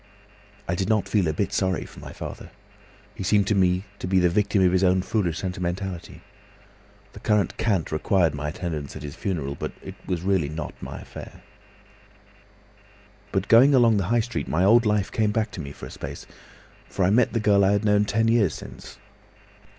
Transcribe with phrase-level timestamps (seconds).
[0.67, 2.49] "I did not feel a bit sorry for my father.
[3.13, 6.21] He seemed to me to be the victim of his own foolish sentimentality.
[7.13, 10.99] The current cant required my attendance at his funeral, but it was really not my
[10.99, 11.43] affair.
[13.31, 15.91] "But going along the High Street, my old life came back to me for a
[15.91, 16.25] space,
[16.89, 18.97] for I met the girl I had known ten years since.